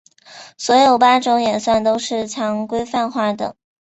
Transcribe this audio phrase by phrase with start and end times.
[0.57, 3.55] 所有八种演算都是强规范化的。